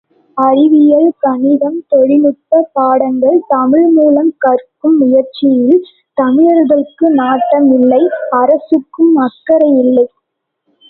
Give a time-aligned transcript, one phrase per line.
[0.37, 5.83] அறிவியல், கணிதம், தொழில்நுட்பப் பாடங்கள் தமிழ் மூலம் கற்கும் முயற்சியில்
[6.17, 8.01] தமிழர்களுக்கு நாட்டம் இல்லை
[8.39, 10.07] அரசுக்கும் அக்கறை இல்லை.